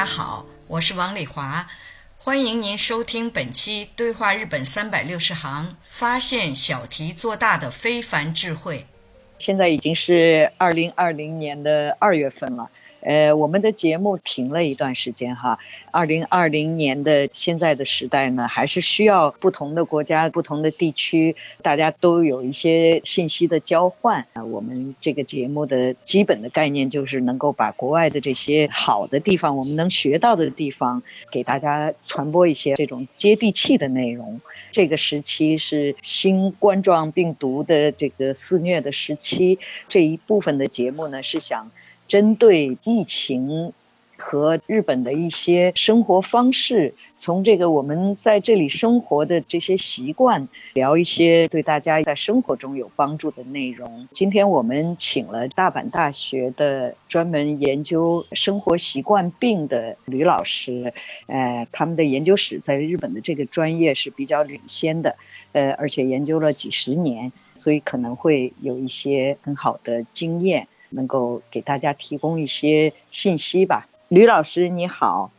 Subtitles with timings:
[0.00, 1.68] 大家好，我是王丽华，
[2.16, 8.86] 欢迎您收听本期《对话日本三百六十行》，发现小题做大的非凡智慧。
[9.38, 12.70] 现在已经是二零二零年的二月份了。
[13.02, 15.58] 呃，我们的节目停了一段时间哈。
[15.90, 24.44] 二零二零年的现在的时代呢，还是需要不同的国家、不同的地区，大家都有一些信息的交换啊。
[24.44, 34.40] 我们这个节目的基本的概念就是能够把国外的这些好的地方，我们能学到的地方，给大家传播一些这种接地气的内容。
[34.70, 41.70] 这个时期是新冠状病毒的这个肆虐的时期，这一部分的节目呢是想。
[42.10, 43.72] 针对疫情
[44.16, 54.08] 和日本的一些生活方式，从这个我们在这里生活的这些习惯，聊一些对大家在生活中有帮助的内容。
[54.12, 60.92] 今天我们请了大阪大学的专门研究生活习惯病的吕老师，
[61.28, 65.14] 呃，他们的研究室在日本的这个专业是比较领先的，
[65.52, 70.66] 呃，而且研究了几十年，所以可能会有一些很好的经验。
[70.90, 75.30] 能够给大家提供一些信息吧，吕老师你好，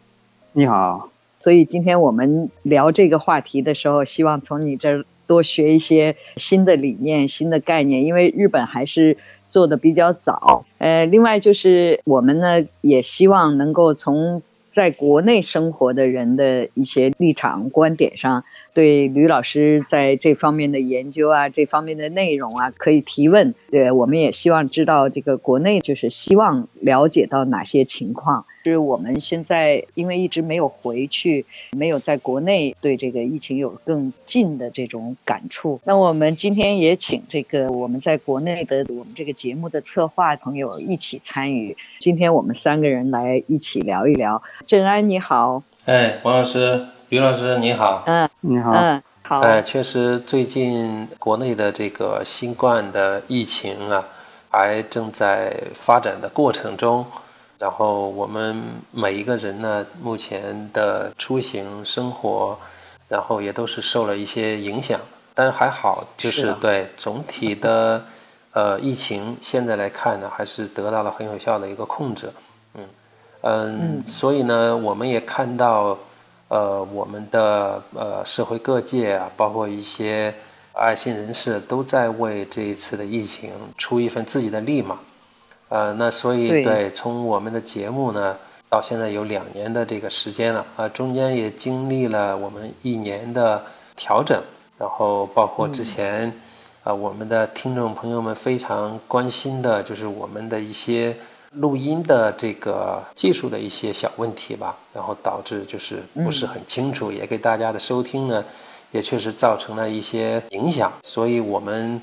[0.53, 1.09] 你好。
[1.39, 9.17] 所以今天我们聊这个话题的时候，希望从你这儿多学一些新的理念、新的概念，因为日本还是
[9.49, 10.65] 做的比较早。
[10.77, 14.43] 呃，另外就是我们呢，也希望能够从
[14.73, 18.43] 在国内生活的人的一些立场、观点上。
[18.73, 23.53] 对吕老师在这方面的研究啊，这方面的内容啊，可以提问。
[23.69, 28.45] 对，我们也希望知道这个国内就是希望了解到哪些情况。
[28.63, 35.79] 是我们现在因为一直没有回去，没有在国内对这个疫情有更近的这种感触。
[35.83, 41.75] 那我们今天也请这个我们在国内的我们这个节目的策划朋友一起参与。
[41.99, 44.41] 今天我们三个人来一起聊一聊。
[44.65, 46.85] 郑安你好，哎，王老师。
[47.11, 54.01] 于老师你好，嗯，你好，嗯，好，哎，确实，最近国内的这个新冠的疫情啊，
[54.49, 57.05] 还正在发展的过程中，
[57.61, 62.57] 然后我们每一个人呢，目前的出行生活，
[63.07, 64.99] 然后也都是受了一些影响，
[65.35, 68.03] 但是还好，就是对总体的，
[68.53, 72.31] 呃，疫情现在来看呢，还是得到了很有效的一个控制，
[72.73, 72.89] 嗯
[73.41, 75.95] 嗯，所以呢，我们也看到。
[76.53, 80.33] 呃，我们的呃社会各界啊，包括一些
[80.73, 84.99] 爱心人士，都在为这一次的疫情出一份自己的力嘛。
[85.71, 88.35] 呃，那所以对，从我们的节目呢，
[88.67, 93.63] 到现在有两年的这个时间了啊，中间也经历了我们一年的
[93.95, 94.37] 调整，
[94.77, 96.29] 然后包括之前
[96.83, 101.15] 啊，我们的听众朋友们非常关心的就是我们的一些。
[101.55, 108.41] 录音的这个技术的一些小问题吧，然后导致就是不是很清楚，也给大家的收听呢，
[108.91, 110.91] 也确实造成了一些影响。
[111.03, 112.01] 所以我们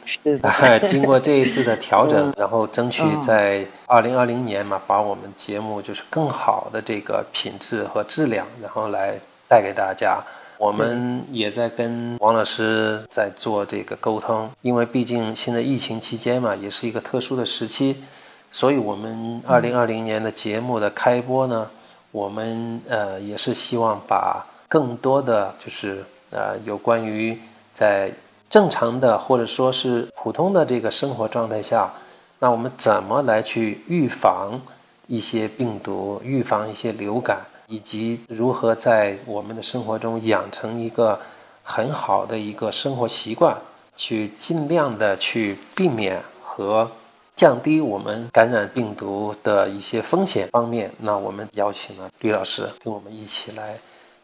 [0.86, 9.18] 经过这一次的调整，然后争取在二零二零年嘛，把我们节目就是更好的这个品质和质量，然后来
[9.48, 10.20] 带给大家。
[10.58, 18.02] 我们也在跟王老师在做这个沟通，因为毕竟现在疫情期间嘛，也是一个特殊的时期。
[18.50, 21.70] 所以，我们二零二零年的节目的开播呢，
[22.10, 27.38] 我们呃也是希望把更多的就是呃有关于
[27.72, 28.12] 在
[28.50, 31.92] 正常的或者说是普通的这个生活状态下，
[32.38, 34.60] 那我们怎么来去预防
[35.06, 41.18] 一些病毒、预防一些流感，以及如何在我们的生活中养成一个
[41.62, 43.56] 很好的一个生活习惯。
[44.00, 46.88] 去尽量的去避免和
[47.34, 53.76] 降低我们感染病毒的一些风险方面，那我们邀请了吕老师跟我们一起来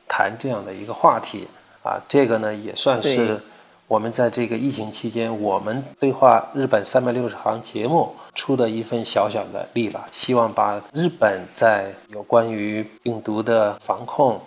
[0.07, 1.49] 谈这样的一个话题
[1.85, 3.41] 啊，这个呢也算是
[3.87, 14.41] 我们在这个疫情期间，我们对话日本三百六十行节目出的一份小小的力吧，希望把日本在有关于病毒的防控。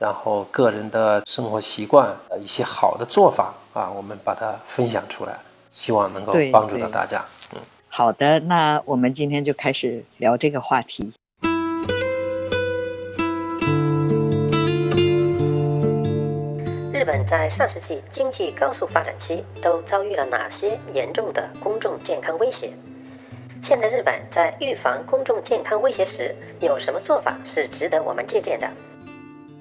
[0.00, 5.36] 然后个人的生活习惯呃一些好的做法啊，我们把它分享出来，
[5.70, 7.22] 希望能够帮助到大家。
[7.52, 11.12] 嗯，好的，那我们今天就开始聊这个话题。
[17.12, 22.70] 本在上世纪经济高速发展期都遭遇了哪些严重的公众健康威胁？
[23.64, 28.70] 现在日本在预防公众健康威胁时有什么做法是值得我们借鉴的？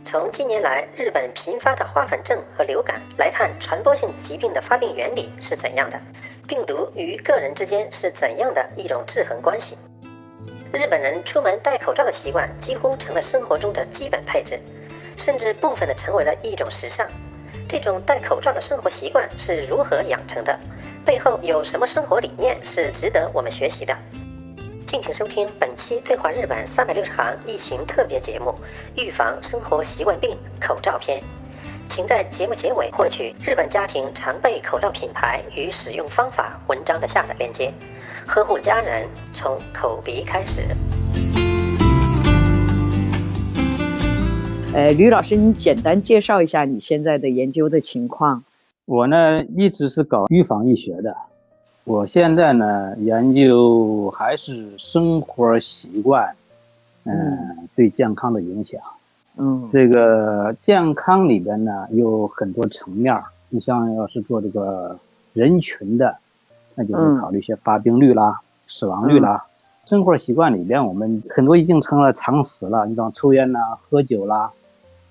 [0.06, 6.00] 从近年来日本频发的花粉症和流感来看，传播性疾病的发病原理是怎样的？
[6.48, 9.76] 病毒与个人之间是怎样的一种制衡关系？
[10.72, 14.60] 日本人出门戴口罩的习惯几乎成了生活中的基本配置，
[15.18, 17.08] 甚至部分的成为了一种时尚。
[17.70, 20.60] 这种戴口罩的生活习惯是如何养成的？
[21.06, 23.96] 背后有什么生活理念是值得我们学习的？
[24.88, 28.50] 敬请收听本期《对话日本三百六十行》疫情特别节目
[29.00, 31.20] 《预防生活习惯病口罩篇》，
[31.88, 37.72] 请在节目结尾获取日本家庭常备口罩品牌与使用方法文章的下载链接。
[38.26, 40.64] 呵护家人，从口鼻开始。
[44.72, 48.44] 呃，吕老师，你简单介绍一下你现在的研究的情况。
[48.86, 51.18] 我呢，一直是搞预防医学的。
[51.86, 56.36] 我现在呢，研究还是生活习惯，
[57.04, 58.80] 嗯，对健康的影响。
[59.38, 63.20] 嗯，这个健康里边呢有很多层面。
[63.50, 64.96] 你像要是做这个
[65.34, 66.16] 人群的，
[66.76, 69.46] 那就是考虑一些发病率啦、死亡率啦。
[69.86, 72.86] 生活习惯里边，我们很多已经成了常识了。
[72.86, 74.52] 你像抽烟啦、喝酒啦，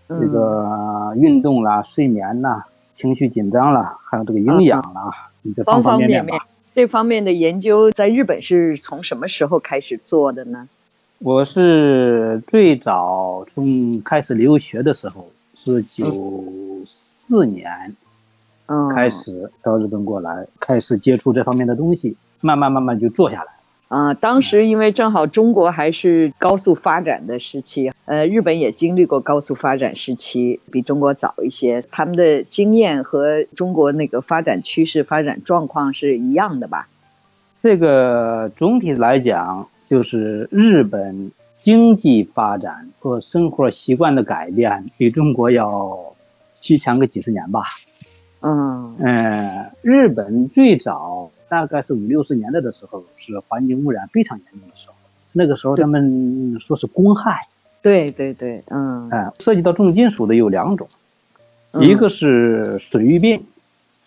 [0.08, 5.10] 这个运动啦、睡眠啦、情绪紧张啦，还有这个营养啦，
[5.42, 6.46] 你这方方面面吧。
[6.74, 10.68] 这方面的研究在日本是从什么时候开始做的呢？
[11.18, 16.06] 我是最早从开始留学的时候，是九
[16.86, 17.96] 四年，
[18.94, 23.57] 开始到日本过来，开始接触这方面的东西，慢慢慢慢就做下来。
[23.88, 31.82] 啊，当时因为正好中国还是高速发展的时期，呃，日本也经历过高速发展时期，比中国早一些。
[31.90, 36.86] 他们的经验和中国那个发展趋势、发展状况是一样的吧？
[37.60, 41.32] 这个总体来讲，就是日本
[41.62, 46.14] 经济发展和生活习惯的改变比中国要
[46.60, 47.62] 提前个几十年吧。
[48.42, 51.30] 嗯嗯，日本最早。
[51.48, 54.94] 大概是五六十年代的时候，是环境污染非常严重的时候。
[55.32, 57.40] 那个时候他们说是公害。
[57.80, 60.88] 对对对，嗯，哎，涉及到重金属的有两种，
[61.80, 63.44] 一个是水俣病。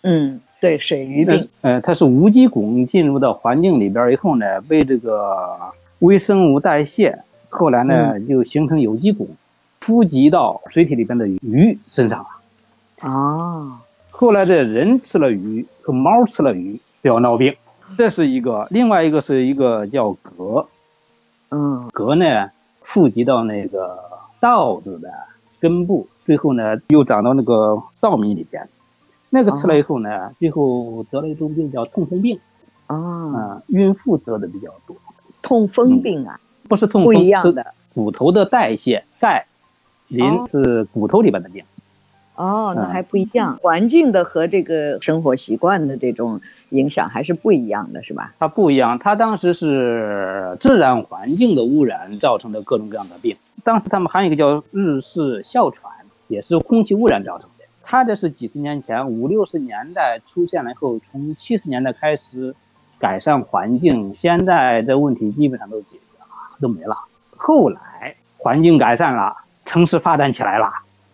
[0.02, 1.48] 嗯，对，水俣病。
[1.62, 5.56] 呃，它是无机汞进入到环境里边以后呢，被这个
[6.00, 7.18] 微生物代谢，
[7.48, 9.26] 后来呢就形成有机汞，
[9.80, 13.08] 富集到水体里边的鱼身上了。
[13.08, 13.80] 啊，
[14.10, 16.78] 后来的人吃了鱼，和猫吃了鱼。
[17.02, 17.56] 要闹病，
[17.98, 20.68] 这是一个；另外一个是一个叫革，
[21.50, 22.50] 嗯，革呢
[22.82, 23.98] 富集到那个
[24.40, 25.10] 稻子的
[25.60, 28.68] 根部，最后呢又长到那个稻米里边，
[29.30, 32.38] 那个吃了以后呢，最后得了一种病叫痛风病，
[32.86, 34.96] 啊，孕妇得的比较多。
[35.42, 39.46] 痛风病啊，不是痛风，不一样的，骨头的代谢，钙、
[40.06, 41.64] 磷是骨头里边的病。
[41.64, 41.66] 哦，
[42.36, 48.34] 那还不一样，环境的和这个生活习惯的这种影响还是不一样的，是吧？
[48.38, 53.36] 它不一样，它当时是自然环境的污染造成的各种各样的病。
[53.64, 55.92] 当时他们还有一个叫日式哮喘，
[56.26, 57.64] 也是空气污染造成的。
[57.82, 62.54] 它这是几十年前五六十年代出现了以后，从七十年代开始
[62.98, 66.26] 改善环境，现在这问题基本上都解决了，
[66.60, 66.94] 都没了。
[67.36, 70.72] 后来环境改善了，城市发展起来了。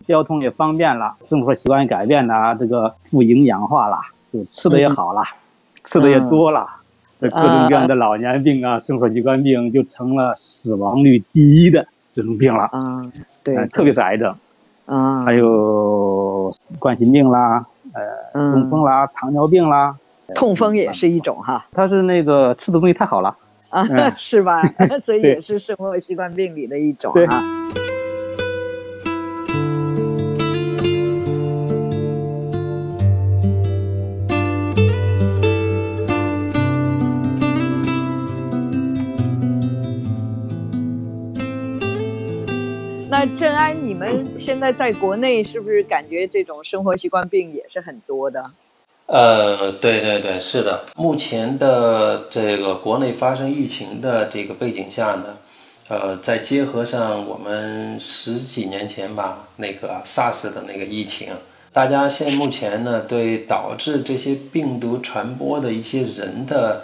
[0.09, 3.99] 交通也方便了，生活习惯改变了，这个富营养化了，
[4.33, 5.21] 就吃的也好了，
[5.85, 6.67] 吃的也多了，
[7.21, 12.63] 这各种各样的老年病啊，生活习惯病就成了死亡率第一的这种病了。
[12.63, 13.05] 啊，
[13.43, 14.35] 对，特别是癌症，
[14.87, 17.63] 啊，还有冠心病啦，
[18.33, 19.95] 呃，中风啦，糖尿病啦，
[20.33, 21.67] 痛风也是一种哈。
[21.71, 23.37] 它是那个吃的东西太好了。
[23.69, 23.85] 啊，
[24.17, 24.63] 是吧？
[25.05, 27.69] 所以也是生活习惯病里的一种啊。
[43.11, 48.51] 那郑安，你们现在在国内是不是感觉这种生活习惯病也是很多的？
[49.07, 50.85] 呃，对对对，是的。
[50.95, 55.37] 目前的这个国内发生疫情的这个背景下呢，
[55.89, 61.33] 呃，再结合上我们十几年前吧那个 SARS 的那个疫情，
[61.73, 66.83] 大家现目前呢对导致这些病毒传播的一些人的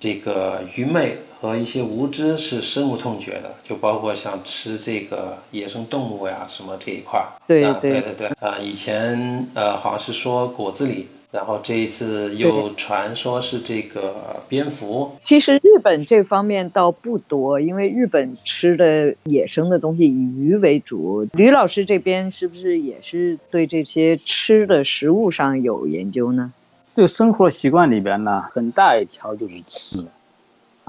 [0.00, 7.26] 这个愚昧和一些无知是深恶痛绝的，就包括像吃这个野生动物呀什么这一块儿。
[7.46, 15.12] 对啊对对对对啊、以前呃好像是说果子狸，然后这一次又传说是这个蝙蝠。
[15.22, 21.26] 其实日本这方面倒不多，因为日本吃的野生的东西以鱼为主。
[21.32, 26.52] 吕老师这边是不是也是对这些吃的食物上有研究呢？
[26.94, 30.04] 这个生活习惯里边呢，很大一条就是吃。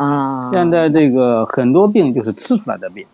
[0.01, 3.05] 啊，现在这个很多病就是吃出来的病。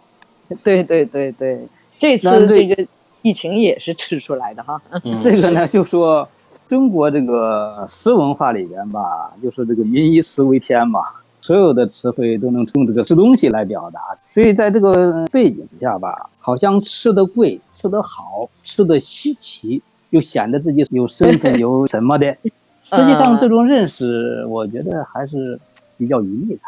[0.63, 1.59] 对对对对，
[1.97, 2.87] 这次这这个
[3.21, 4.81] 疫情也是吃出来的哈。
[5.03, 6.27] 嗯， 这个呢，就说
[6.69, 11.01] 中国这个食文化里边吧，就是这个民以食为天嘛，
[11.41, 13.99] 所有的词汇都能从这个吃东西来表达。
[14.29, 22.33] 所以在这个背景下吧，好像吃的贵、吃的好、吃的稀奇，又显得自己有身份、 有什么的。
[22.85, 25.59] 实际上，这种认识，我觉得还是
[25.97, 26.61] 比较愚昧的。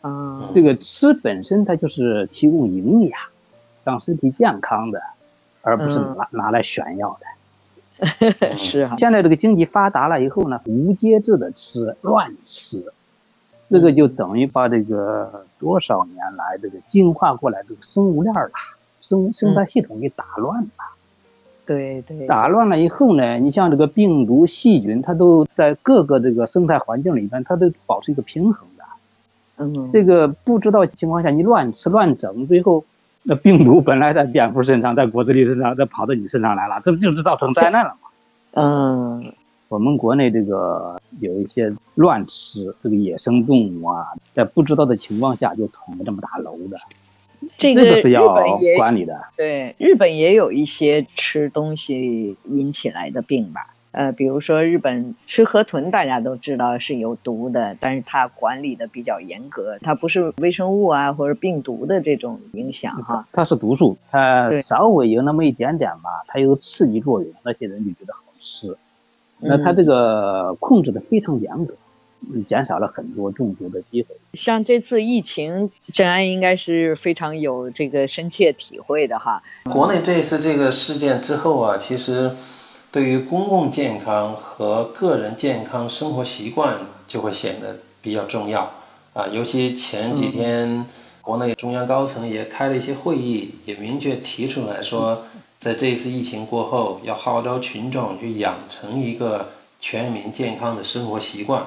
[0.00, 3.20] 啊，这个吃本身它就是提供营养，
[3.84, 5.00] 让身体健康的，
[5.62, 7.26] 而不是嗯拿拿来炫耀的。
[8.56, 12.92] 是啊，现在这个经济发达了以后呢，无节制的吃，乱吃，
[13.68, 20.70] 这个就等于把这个多少年来这个进化过来这个生物链儿啊，生生态系统给打乱了。
[21.66, 28.77] 对对，打乱了以后呢，你像这个病毒、细菌，它都在各个这个生态环境里边，它都保持一个平衡的。
[29.58, 32.84] 嗯，这个不知道情况下，你乱吃乱整，最后
[33.24, 37.96] 那病毒本来在蝙蝠身上，在果子狸身上，再跑到你身上来了，这不就是造成灾难了吗？
[38.52, 39.32] 嗯，
[39.68, 46.76] 我们国内这个有一些乱吃这个野生动物啊，在不知道的情况下就捅了这么大娄子，
[47.56, 48.34] 这个是要
[48.76, 49.20] 管理的。
[49.36, 53.74] 对，日本也有一些吃东西引起来的病吧。
[53.98, 63.26] 呃，比如说日本吃河豚，大家都知道是有毒的，但是它管理的比较严格，它不是微生物啊或者病毒的这种影响哈。
[63.32, 68.76] 它是毒素，它稍微有那么一点点吧，它有刺激作用，那些人就觉得好吃。
[69.40, 71.74] 那它嗯这个控制的非常严格，
[72.32, 74.14] 嗯减少了很多中毒的机会。
[74.34, 79.42] 像这次疫情，郑安应该是非常有这个深切体会的哈。
[79.64, 82.30] 国内这一次这个事件之后啊，其实
[82.90, 88.72] 对于公共健康和个人健康生活习惯就会显得比较重要
[89.12, 89.26] 啊。
[89.26, 90.86] 尤其前几天，
[91.20, 95.26] 国内中央高层也开了一些会议，也明确提出来说，
[95.58, 101.64] 在这一次疫情过后，要号召群众去养成一个全民健康的生活习惯。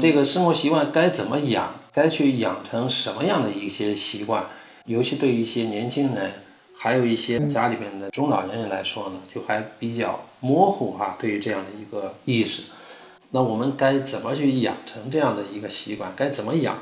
[0.00, 1.74] 这个生活习惯该怎么养？
[1.92, 4.44] 该去养成什么样的一些习惯？
[4.86, 6.32] 尤其对于一些年轻人，
[6.74, 12.64] 还有一些家里面的中老年人来说呢，就还比较模糊哈、对于这样的一个意识。
[13.30, 16.10] 那我们该怎么去养成这样的一个习惯？
[16.16, 16.76] 该怎么养？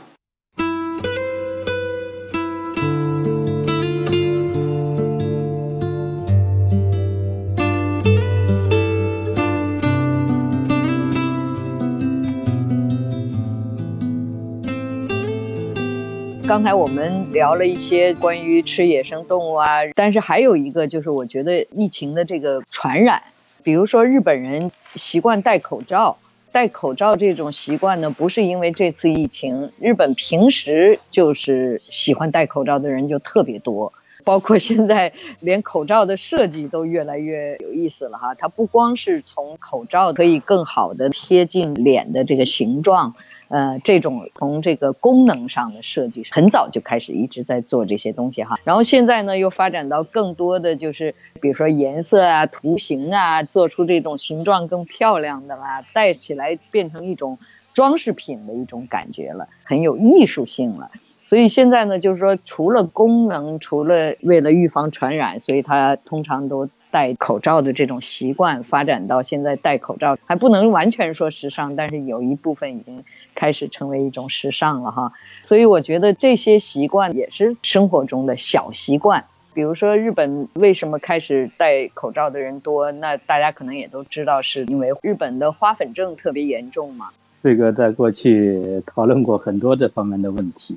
[16.49, 23.21] 刚才我们聊了一些关于吃野生动物啊，但是还有一个就是我觉得疫情的这个传染，
[23.67, 26.17] 比如说日本人习惯戴口罩，
[26.53, 33.93] 戴口罩这种习惯呢，不是因为这次疫情，日本平时就是喜欢戴口罩的人就特别多。
[34.23, 43.17] 包括现在连口罩的设计都越来越有意思了哈，它不光是从口罩可以更好的贴近脸的这个形状，
[43.49, 48.59] 呃，这种从这个功能上的设计，很早就开始一直在做这些东西哈。
[48.65, 57.39] 然后现在呢，又发展到更多的就是，比如说颜色啊、图形啊，做出这种形状更漂亮的啦，戴起来变成一种
[57.73, 60.91] 装饰品的一种感觉了，很有艺术性了。
[61.25, 73.05] 所以现在呢，就是说，除了功能，除了为了预防传染，所以他通常都戴口罩的这种习惯发展到现在戴口罩还不能完全说时尚，但是有一部分已经
[73.37, 75.13] 开始成为一种时尚了哈。
[75.43, 79.25] 所以我觉得这些习惯也是生活中的小习惯。
[79.55, 82.91] 比如说日本为什么开始戴口罩的人多？
[82.93, 87.07] 那大家可能也都知道，是因为日本的花粉症特别严重嘛。
[87.41, 90.77] 这个在过去讨论过很多这方面的问题，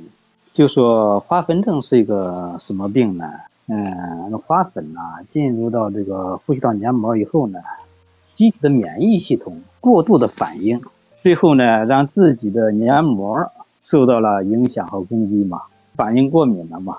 [0.53, 3.25] 就说花粉症是一个什么病呢？
[3.67, 4.99] 嗯，那花粉呢
[5.29, 7.59] 进入到这个呼吸道黏膜以后呢，
[8.33, 10.81] 机体的免疫系统过度的反应，
[11.21, 13.51] 最后呢让自己的黏膜
[13.83, 15.61] 受到了影响和攻击嘛，
[15.95, 16.95] 反应过敏了嘛，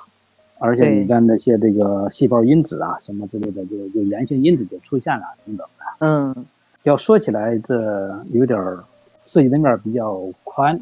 [0.58, 6.06] 而且里边那些这个细胞因子啊什么之类的，就就炎性因子就出现了等等的。
[6.06, 6.44] 嗯，
[6.82, 8.82] 要说起来这有点儿
[9.26, 10.80] 涉及的面比较宽。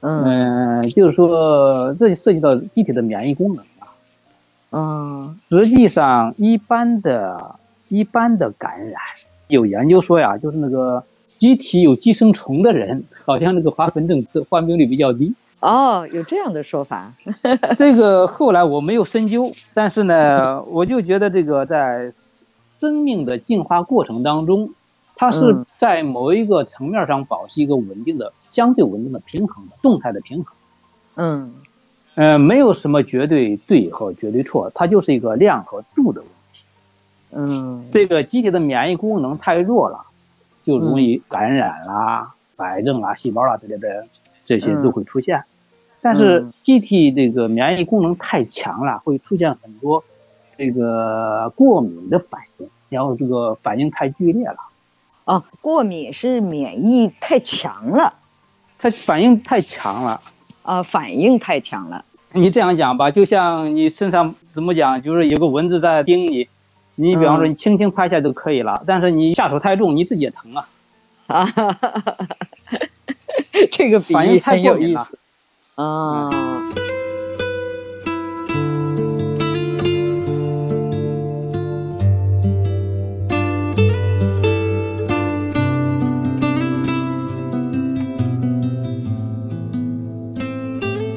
[0.00, 3.88] 嗯，就是说这涉及到机体的免疫功能啊。
[4.70, 7.56] 嗯，实际上一般的、
[7.88, 9.00] 一般的感染，
[9.48, 11.02] 有研究说呀，就是那个
[11.38, 15.34] 机体有寄生虫的人，好像那个花粉症患病率比较低。
[15.60, 17.12] 哦，有这样的说法。
[17.76, 22.12] 这个后来我没有深究，但是呢，我就觉得这个在
[22.78, 24.70] 生命的进化过程当中。
[25.18, 30.54] 它是在某一个层面上保持一个稳定的、相对稳定的平衡的动态的平衡。
[31.14, 31.54] 嗯，
[32.16, 36.60] 呃，没有什么绝对对和绝对错，它就是一个量和度的问题。
[37.32, 40.04] 嗯，这个机体的免疫功能太弱了，
[40.66, 44.08] 就容易感染啦、癌症啦、细胞啦之类的
[44.44, 45.44] 这些都会出现。
[46.02, 50.02] 但是机体这个免疫功能太强了，会出现很多
[50.58, 54.56] 这个过敏的反应，然后这个反应太剧烈了。
[55.24, 58.14] 啊，过敏是免疫太强了，
[58.78, 60.20] 它反应太强了，
[60.62, 62.04] 啊，反应太强了。
[62.32, 66.48] 你这样讲吧，就像你身上怎么讲，就是有个蚊子在叮你，
[66.96, 70.68] 你比方说你轻轻拍下就可以了，但是你下手太重，你自己也疼啊。
[71.28, 71.46] 啊，
[73.70, 75.18] 这个比喻太有意思。
[75.76, 76.28] 啊。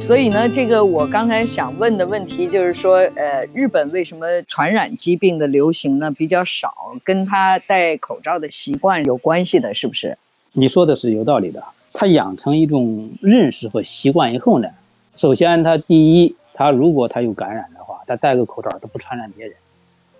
[0.09, 6.95] 所以呢，这个我刚才想问的问题就是说，呃，日本为什么传染疾病的流行呢比较少？
[7.03, 10.17] 跟他戴口罩的习惯有关系的，是不是？
[10.53, 11.63] 你说的是有道理的。
[11.93, 14.69] 他养成一种认识和习惯以后呢，
[15.13, 19.55] 首先他第一，他如果他有感染的话，他戴个口罩，他不传染别人。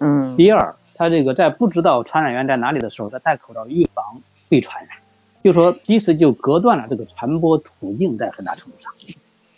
[0.02, 0.38] 嗯。
[0.38, 4.96] 第二，他这个在不知道传染源在哪里的时候，他戴口罩预防被传染，
[5.42, 8.94] 就说其实就隔断了这个传播途径，在很大程度上。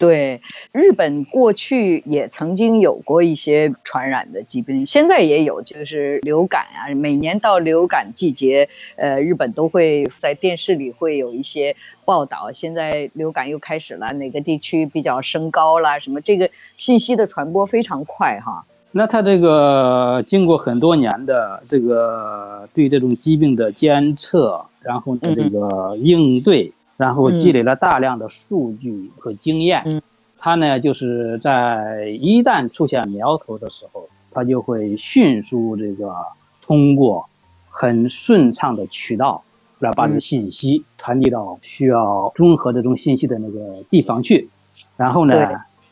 [0.02, 6.90] 对，日本过去也曾经有过一些传染的疾病，现在也有，就是流感啊。
[6.96, 12.52] 每年到流感季节，呃，日本都会在电视里会有一些报道。
[12.52, 16.00] 现在流感又开始了，哪个地区比较升高啦？
[16.00, 18.66] 什么这个信息的传播非常快哈。
[18.94, 26.74] 那他这个经过很多年的这个对这种疾病的监测，然后呢这个应对。
[27.02, 30.04] 然后积累了大量的数据和经验，嗯，
[30.38, 36.14] 他呢就是在一旦出现苗头的时候，他就会迅速这个
[36.62, 37.28] 通过
[37.72, 39.42] 很顺畅的渠道
[39.80, 44.48] 来把这信息传递到需要综合这种信息的那个地方去，
[44.96, 45.34] 然后呢，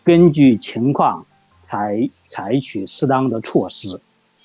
[0.03, 1.25] 根据情况
[1.63, 3.99] 采采取适当的措施，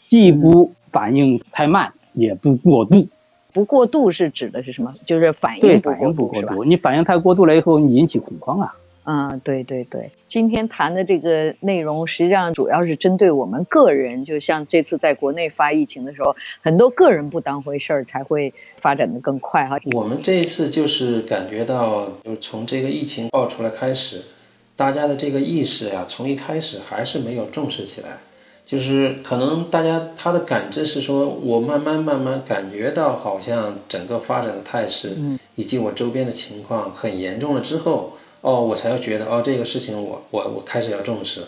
[0.06, 3.06] 既不反应太慢，也不过度。
[3.54, 4.92] 不过度是指的是什么？
[5.06, 8.74] 就是反应反应不过度，你反应太过度了以后，你引起恐慌啊。
[9.04, 19.78] 啊，对对对，今天谈的这个内容实际上主要是针对我们个人，就像这次在国内发疫情的时候，很多个人不当回事儿，才会发展的更快哈。
[19.92, 24.22] 我们这一次就是感觉到，就是从这个疫情爆出来开始，
[24.74, 28.08] 大家的这个意识呀，从一开始还是没有重视起来。
[28.66, 35.12] 就是可能大家他的感知是说，我慢慢慢慢感觉到好像整个发展的态势，
[35.54, 41.42] 以及我周边的情况很严重了之后，哦，我才要觉得哦，这个事情我我我开始要重视，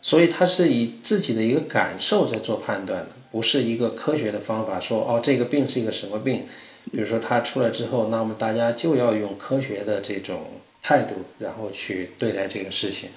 [0.00, 6.44] 所以他是以自己的一个感受在做判断的，不是一个科学的方法说哦，这个病是一个什么病，
[6.90, 10.40] 比如说他出来之后，那么大家就要用科学的这种
[10.82, 13.10] 态度，然后去对待这个事情。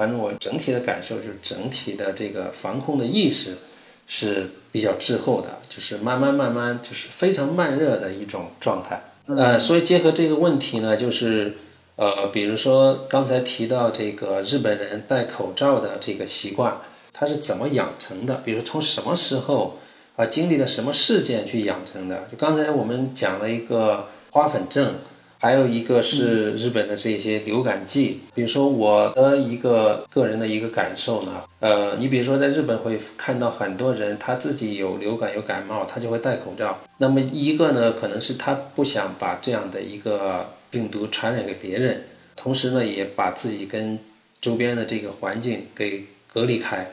[0.00, 3.58] 反正我整体的感受就是，整体的这个防控的意识
[4.06, 9.02] 是比较滞后的，就是慢慢慢慢，就是非常慢热的一种状态。
[9.26, 11.58] 呃，所以结合这个问题呢，就是
[11.96, 16.78] 呃，比如说刚才提到这个日本人戴口罩的这个习惯，
[17.12, 18.40] 它是怎么养成的？
[18.42, 19.78] 比如从什么时候
[20.16, 22.26] 啊，经历了什么事件去养成的？
[22.32, 24.94] 就刚才我们讲了一个花粉症。
[25.40, 36.78] 还有一个是日本的这些流感季，比如说我的一个个人的一个感受呢，呃，你比如说在日本会看到很多人他自己有流感有感冒，他就会戴口罩。
[36.98, 42.02] 那么一个呢，可能是他不想把这样的一个病毒传染给别人，
[42.36, 43.98] 同时呢，也把自己跟
[44.42, 46.90] 周边的这个环境给隔离开。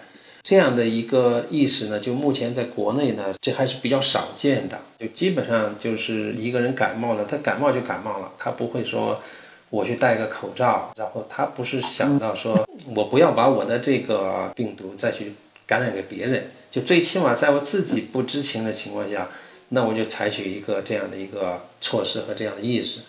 [0.47, 4.79] 这样的一个意识呢，就目前在国内呢，这还是比较少见的。
[4.97, 9.21] 就基本上就是一个人感冒了，他感冒就感冒了，他不会说
[9.69, 15.33] 我去戴个口罩，然后他不是想到说我不要把我的这个病毒再去
[15.65, 19.27] 感染给别人，就最起码在我自己不知情的情况下，
[19.67, 23.01] 那我就采取一个这样的一个措施和这样的意识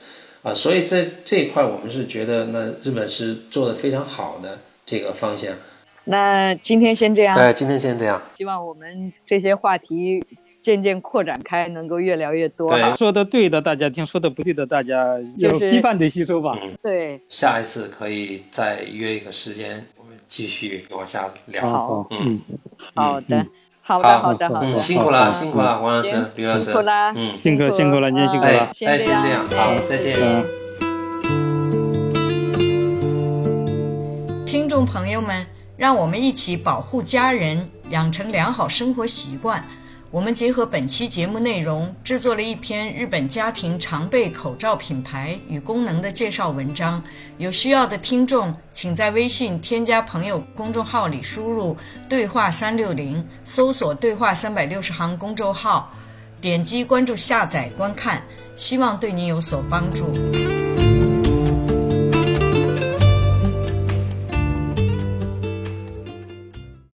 [0.42, 0.52] 啊。
[0.52, 5.54] 所以在这一块，我们是觉得那日本是做的非常好的这个方向。
[6.10, 8.18] 那今天先这样，哎，今天先这样。
[8.34, 10.24] 希望我们这些话题
[10.58, 12.70] 渐渐扩展开，能够越聊越多。
[12.70, 12.96] 对。
[12.96, 16.56] 说的对的大家听，说的不对的大家就是批判的吸收吧。
[16.82, 21.68] 对，下一次可以再约一个时间，我们继续往下聊。
[21.68, 22.06] 好。
[22.10, 22.40] 嗯，
[22.94, 23.46] 好的，
[23.82, 24.32] 好好的，好。
[24.32, 26.64] 的，好嗯，的，辛苦了，辛苦了，王老师李、老师。
[26.64, 26.80] 辛苦。
[26.80, 27.36] 了，嗯。
[27.36, 27.98] 辛苦辛苦。
[27.98, 28.60] 了，您辛苦哎了。
[28.60, 30.16] 哎，先这先这样，好，再见。
[30.18, 30.42] 嗯。
[34.46, 35.46] 听众朋友们，
[35.78, 39.64] 让我们一起保护家人，养成良好生活习惯。
[40.10, 47.00] 我们结合本期节目内容，制作了一篇日本家庭常备口罩品牌与功能的介绍文章。
[47.36, 51.76] 有需要的听众，请在微信添加朋友公众号里输入
[52.08, 55.92] “对话三六零”，搜索“对话三百六十行”公众号，
[56.40, 58.20] 点击关注、下载、观看，
[58.56, 60.12] 希望对您有所帮助。